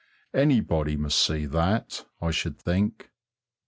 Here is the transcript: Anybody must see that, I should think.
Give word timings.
Anybody 0.33 0.97
must 0.97 1.19
see 1.19 1.45
that, 1.45 2.05
I 2.19 2.31
should 2.31 2.57
think. 2.57 3.11